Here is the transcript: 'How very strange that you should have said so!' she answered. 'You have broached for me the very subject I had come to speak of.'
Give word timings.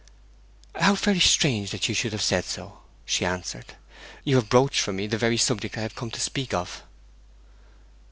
'How 0.77 0.95
very 0.95 1.19
strange 1.19 1.69
that 1.69 1.87
you 1.87 1.93
should 1.93 2.11
have 2.11 2.23
said 2.23 2.43
so!' 2.45 2.79
she 3.05 3.23
answered. 3.23 3.75
'You 4.23 4.37
have 4.37 4.49
broached 4.49 4.79
for 4.81 4.91
me 4.91 5.05
the 5.05 5.15
very 5.15 5.37
subject 5.37 5.77
I 5.77 5.81
had 5.81 5.93
come 5.93 6.09
to 6.09 6.19
speak 6.19 6.55
of.' 6.55 6.81